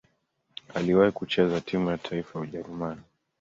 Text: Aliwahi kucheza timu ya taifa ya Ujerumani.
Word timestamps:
Aliwahi 0.75 1.11
kucheza 1.11 1.61
timu 1.61 1.89
ya 1.89 1.97
taifa 1.97 2.39
ya 2.39 2.43
Ujerumani. 2.43 3.01